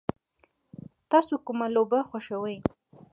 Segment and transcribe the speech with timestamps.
[1.11, 2.57] تاسو کومه لوبه خوښوئ؟